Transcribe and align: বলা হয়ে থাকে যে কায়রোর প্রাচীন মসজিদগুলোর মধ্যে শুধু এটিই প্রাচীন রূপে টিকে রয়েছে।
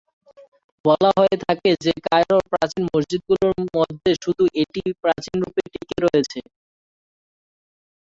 বলা 0.85 1.09
হয়ে 1.17 1.35
থাকে 1.43 1.69
যে 1.83 1.93
কায়রোর 2.05 2.43
প্রাচীন 2.51 2.83
মসজিদগুলোর 2.89 3.55
মধ্যে 3.75 4.11
শুধু 4.23 4.43
এটিই 4.61 4.91
প্রাচীন 5.03 5.35
রূপে 5.41 5.61
টিকে 5.71 5.97
রয়েছে। 6.05 6.39